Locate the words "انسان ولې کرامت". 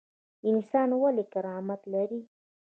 0.49-1.81